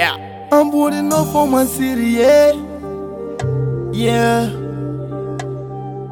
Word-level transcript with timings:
I'm 0.00 0.70
putting 0.70 1.12
up 1.12 1.26
for 1.32 1.46
my 1.48 1.64
city, 1.64 2.06
yeah. 2.20 2.52
Yeah. 3.92 4.44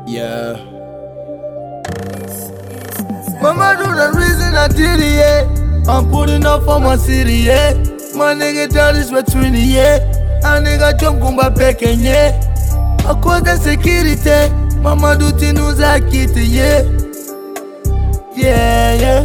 Yeah. 0.06 0.56
Mamadou 3.40 3.94
the 3.94 4.12
reason 4.18 4.54
I 4.54 4.66
did 4.68 4.98
it, 4.98 5.12
yeah. 5.14 5.92
I'm 5.92 6.10
putting 6.10 6.44
up 6.44 6.64
for 6.64 6.80
my 6.80 6.96
city, 6.96 7.34
yeah. 7.34 7.74
My 8.16 8.34
nigga 8.34 8.68
down 8.72 8.96
is 8.96 9.10
between 9.10 9.52
the 9.52 9.60
yeah. 9.60 9.98
A 10.42 10.60
nigga 10.60 10.98
jump 10.98 11.20
kumba 11.20 11.54
peke 11.54 11.94
yeah. 12.02 12.40
A 13.08 13.14
cause 13.20 13.42
the 13.42 13.56
security. 13.56 14.52
Mama 14.80 15.16
do 15.18 15.30
things 15.38 15.78
like 15.78 16.02
it, 16.08 16.36
yeah. 16.36 16.82
Yeah, 18.34 18.94
yeah. 18.94 19.22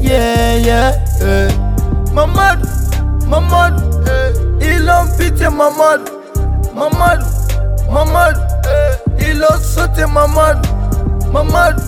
Yeah, 0.00 0.56
yeah. 0.56 1.04
Eh. 1.20 1.50
Mamadou, 2.12 2.66
Mamadou, 3.32 3.82
eh. 4.06 4.66
ils 4.74 4.90
ont 4.90 5.06
pitié 5.16 5.48
Mamadou, 5.48 6.12
Mamadou, 6.74 7.24
Mamadou, 7.90 8.40
eh. 8.66 9.30
ils 9.30 9.42
ont 9.42 9.58
sauté 9.58 10.04
Mamadou, 10.04 10.68
Mamadou, 11.32 11.82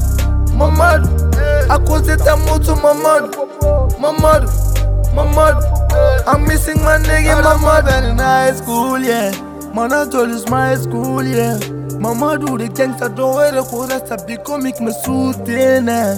Mamadou, 0.56 1.10
eh. 1.34 1.70
à 1.70 1.78
cause 1.78 2.04
de 2.04 2.14
ta 2.16 2.34
moto 2.36 2.74
Mamadou, 2.76 3.46
Mamadou, 4.00 4.48
Mamadou, 5.14 5.66
I'm 6.26 6.46
missing 6.48 6.82
my 6.82 6.96
nigga 6.96 7.42
Mamadou 7.42 8.10
in 8.10 8.18
high 8.18 8.54
school, 8.54 8.98
yeah. 8.98 9.30
Man, 9.74 9.92
I 9.92 10.08
told 10.08 10.30
is 10.30 10.48
my 10.48 10.74
school, 10.76 11.22
yeah. 11.22 11.58
Mamadou, 12.00 12.56
the 12.56 12.70
gangster 12.70 13.10
don't 13.10 13.36
wear 13.36 13.52
the 13.52 13.62
clothes, 13.64 13.88
that's 13.88 14.10
a 14.10 14.26
big 14.26 14.42
comic, 14.44 14.80
me 14.80 14.92
suit 14.92 15.46
in, 15.46 15.90
eh. 15.90 16.16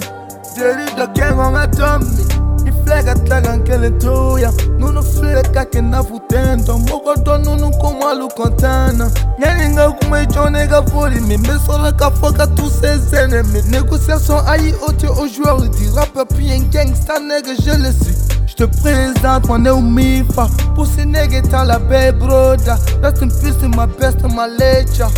Daddy, 0.55 0.85
the 0.95 1.11
gang 1.13 1.37
on 1.37 1.55
a 1.57 1.67
dummy. 1.67 2.46
Plegatlagan 2.87 3.59
que 3.65 3.73
le 3.73 3.89
tuya. 3.99 4.49
Nunu 4.79 5.01
fleka 5.03 5.65
que 5.65 5.81
na 5.81 6.01
futendo 6.01 6.77
Mokoto 6.77 7.37
nunu 7.37 7.69
como 7.81 8.07
alu 8.07 8.29
contana 8.29 9.09
Nyenga 9.37 9.91
kuma 9.99 10.25
jone 10.25 10.65
ga 10.67 10.81
foli 10.83 11.19
Mi 11.19 11.35
me 11.35 11.59
sola 11.65 11.91
ka 11.91 12.09
foka 12.11 12.47
tous 12.47 12.69
ses 12.69 13.13
ennemis 13.13 13.67
Négociation 13.69 14.37
aïe 14.47 14.73
ôté 14.87 15.07
aux 15.07 15.27
joueurs 15.27 15.59
Du 15.59 15.89
rap 15.89 16.17
puis 16.33 16.49
un 16.53 16.59
gangsta 16.59 17.19
nègre 17.19 17.49
je 17.59 17.71
le 17.71 17.91
suis 17.91 18.15
J'te 18.47 18.65
présente 18.65 19.49
mon 19.49 19.65
eumifa 19.65 20.47
Pussy 20.73 21.05
nègre 21.05 21.41
t'as 21.49 21.65
la 21.65 21.79
baie 21.79 22.13
broda. 22.13 22.77
Rest 23.03 23.21
in 23.21 23.27
peace 23.27 23.57
to 23.59 23.67
my 23.67 23.85
best 23.99 24.23
my 24.23 24.47
ledger 24.47 25.09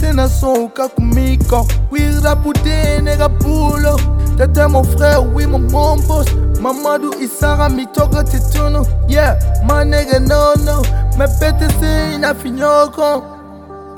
tena 0.00 0.28
soka 0.28 0.88
kumiko. 0.88 1.66
Wira 1.90 2.36
puté 2.36 3.02
nègre 3.02 3.28
boulot 3.28 3.98
T'étais 4.38 4.66
mon 4.66 4.82
frère 4.82 5.22
oui 5.34 5.44
mon 5.46 5.58
mon 5.58 5.96
boss. 5.96 6.26
Mamadou 6.62 7.12
Isara 7.20 7.68
mitoko 7.68 8.22
tituno 8.22 8.86
Yeah, 9.08 9.34
my 9.66 9.82
nigga 9.84 10.20
no 10.20 10.54
no 10.64 10.82
Me 11.18 11.26
pete 11.40 11.68
se 11.80 12.14
ina 12.14 12.32
finyoko 12.34 13.24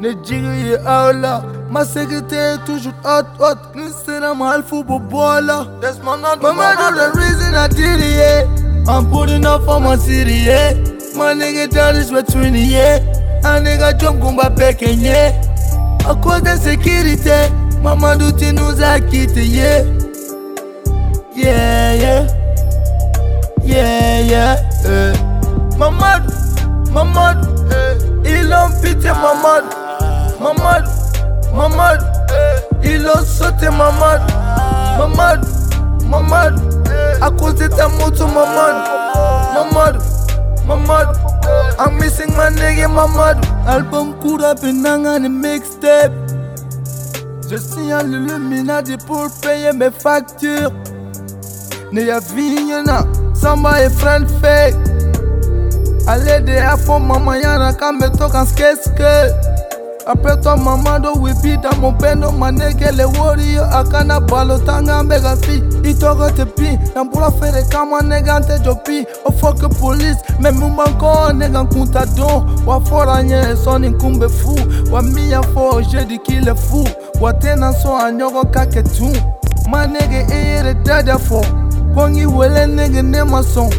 ye 0.00 0.76
aula 0.86 1.44
Ma 1.70 1.84
secrétaire 1.84 2.64
toujours 2.64 2.94
hot 3.04 3.26
hot 3.38 3.74
Nisena 3.74 4.34
mahal 4.34 4.62
fubo 4.62 4.98
bola 4.98 5.68
That's 5.82 5.98
my 5.98 6.16
not 6.16 6.40
Mamadou. 6.40 7.12
the 7.12 7.18
reason 7.18 7.54
I 7.54 7.68
did 7.68 8.00
it 8.00 8.16
yeah. 8.16 8.90
I'm 8.90 9.10
putting 9.10 9.44
up 9.44 9.64
for 9.64 9.78
my 9.78 9.96
city 9.96 10.32
yeah. 10.32 10.72
My 11.14 11.34
nigga 11.34 11.68
down 11.70 11.96
is 11.96 12.10
between 12.10 12.54
yeah. 12.54 12.96
A 13.44 13.60
nigga 13.60 13.98
jump 14.00 14.20
kumba 14.22 14.48
peke 14.56 14.88
yeah. 14.96 15.32
À 16.08 16.14
cause 16.14 16.42
de 16.42 16.56
sécurité 16.56 17.50
Mamadou 17.82 18.32
tu 18.32 18.54
nous 18.54 18.82
as 18.82 19.00
quitté 19.00 19.44
yeah. 19.44 19.84
Yeah 21.36 21.94
yeah 21.94 22.43
Yeah 23.64 24.20
yeah 24.20 24.56
eh. 24.84 25.12
Mamadou 25.78 26.30
Mamadou 26.92 27.48
eh. 27.70 28.30
Ils 28.30 28.52
ont 28.52 28.70
pitié 28.82 29.10
Mamadou 29.10 29.68
Mamadou 30.40 30.90
Mamadou 31.54 32.04
eh. 32.30 32.88
Ils 32.88 33.06
ont 33.06 33.24
sauté 33.24 33.68
Mamadou 33.70 34.32
Mamadou 34.98 35.48
Mamadou 36.08 36.62
À 37.22 37.30
cause 37.30 37.54
de 37.56 37.66
ta 37.68 37.88
moto 37.88 38.26
Mamadou 38.26 38.90
Mamadou 39.54 40.00
Mamadou 40.66 41.20
I'm 41.78 41.98
missing 41.98 42.30
my 42.36 42.50
nigga 42.50 42.88
Mamadou 42.88 43.42
Album 43.66 44.14
Koura 44.20 44.54
Benanga 44.54 45.18
ni 45.18 45.28
mixtape. 45.28 46.12
Je 47.50 47.56
signale 47.56 48.08
l'Illuminati 48.10 48.96
pour 49.06 49.28
payer 49.42 49.72
mes 49.72 49.90
factures. 49.90 50.70
Ne 51.92 52.02
ya 52.02 52.18
vinyana 52.20 53.04
Samba 53.44 53.82
et 53.84 53.90
friend 53.90 54.26
fake. 54.40 54.74
Allez 56.06 56.40
de 56.40 56.52
afo 56.58 56.98
mama 56.98 57.36
yana 57.38 57.72
kametoka 57.74 58.46
skeske 58.46 59.04
Après 60.06 60.40
toi 60.40 60.56
mamado 60.56 61.12
wipi 61.20 61.56
dans 61.58 61.76
mon 61.78 61.92
pendo 61.92 62.30
manege 62.32 62.90
le 62.96 63.04
warrior 63.04 63.66
akana 63.70 64.18
balo 64.20 64.58
tanga 64.58 65.02
mbega 65.02 65.36
fi. 65.36 65.62
Itoko 65.82 66.30
te 66.30 66.44
pi 66.46 66.78
nambula 66.94 67.30
fere 67.30 67.62
kama 67.70 68.00
nega 68.00 68.38
nte 68.40 68.58
jopi. 68.64 69.06
Ofoke 69.26 69.68
police 69.78 70.16
me 70.40 70.50
mumbanko 70.50 71.32
nega 71.34 71.62
nkunta 71.64 72.06
don 72.16 72.46
wafora 72.66 73.22
nye 73.22 73.56
soni 73.64 73.88
nkumbe 73.88 74.28
fu 74.28 74.56
wamia 74.92 75.42
fo 75.42 75.82
jedi 75.82 76.18
kile 76.18 76.54
fu 76.54 76.88
watena 77.20 77.72
so 77.74 77.96
anyogo 77.96 78.44
kake 78.44 78.82
tu 78.82 79.10
manege 79.68 80.26
eyere 80.32 80.74
dada 80.74 81.18
fo 81.18 81.44
kongi 81.94 82.26
wele 82.26 82.66
nege 82.66 83.02
ne 83.02 83.22
ma 83.24 83.40
sɔn 83.40 83.70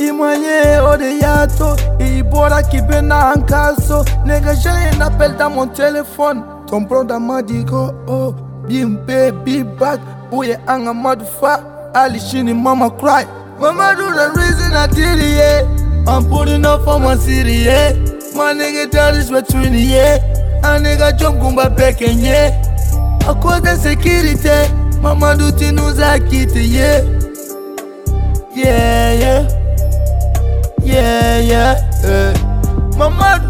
i 0.00 0.10
ma 0.12 0.32
ye 0.34 0.78
o 0.80 0.96
de 0.96 1.18
y'a 1.20 1.46
to 1.46 1.76
i 2.00 2.22
bɔra 2.22 2.62
k'i 2.70 2.80
bɛ 2.80 3.04
na 3.04 3.32
an 3.32 3.42
k'a 3.42 3.74
so 3.80 4.04
nege 4.26 4.52
jɛlen 4.62 4.98
n'appel 4.98 5.36
dans 5.36 5.50
mon 5.50 5.66
téléphone 5.66 6.42
ton 6.66 6.82
broda 6.82 7.18
ma 7.18 7.42
di 7.42 7.64
ko 7.64 7.94
o 8.06 8.12
oh, 8.12 8.34
bin 8.66 8.96
pe 9.06 9.30
bi 9.44 9.62
back 9.62 10.00
o 10.32 10.42
ye 10.42 10.56
an 10.66 10.84
ka 10.84 10.92
madu 10.92 11.24
fa 11.24 11.60
hali 11.94 12.18
sini 12.18 12.54
mama 12.54 12.90
cry 12.90 13.24
mamadu 13.60 14.06
the 14.14 14.26
reason 14.40 14.72
i 14.74 14.86
did 14.86 15.18
it 15.18 15.36
yeah. 15.36 15.66
i'm 16.08 16.24
putting 16.28 16.64
up 16.64 16.82
for 16.84 16.98
my 16.98 17.14
city 17.16 17.64
yeah. 17.68 17.92
my 18.34 18.52
nigga 18.52 18.90
that 18.90 19.14
is 19.14 19.30
between 19.30 19.74
yeah. 19.74 20.16
a 20.64 20.78
nigga 20.80 21.16
jump 21.18 21.38
kumba 21.40 21.74
back 21.76 22.00
and 22.02 22.20
yeah. 22.20 22.50
I 23.22 23.34
cause 23.40 23.62
the 23.62 23.76
security 23.76 24.72
mamadu 25.00 25.52
tinuza 25.52 26.18
kiti 26.28 26.74
yeah. 26.74 27.21
Yeah 28.54 29.12
yeah 29.14 29.62
Yeah, 30.84 31.38
yeah, 31.38 32.04
eh. 32.04 32.34
Mamadou, 32.98 33.48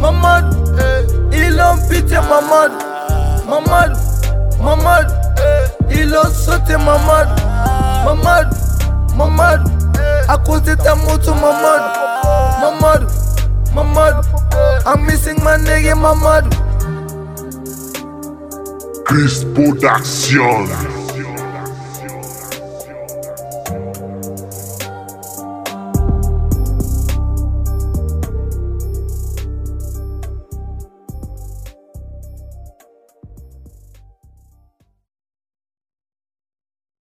Mamadou, 0.00 0.56
eh. 0.78 1.36
ils 1.36 1.60
ont 1.60 1.76
pitié 1.88 2.16
Mamadou, 2.20 2.78
Mamadou, 3.46 4.00
Mamadou, 4.62 5.12
eh. 5.36 5.94
ils 5.94 6.14
ont 6.14 6.32
sauté 6.32 6.76
Mamadou, 6.76 7.42
Mamadou, 8.04 8.56
Mamadou, 9.16 9.70
à 10.28 10.38
cause 10.38 10.62
de 10.62 10.74
ta 10.74 10.94
moto 10.94 11.34
Mamadou, 11.34 11.90
Mamadou, 12.62 13.06
Mamadou, 13.74 14.28
I'm 14.86 15.04
missing 15.04 15.36
my 15.42 15.56
nigga 15.58 15.94
Mamadou. 15.96 16.50
Chris 19.04 19.44
Production. 19.54 20.99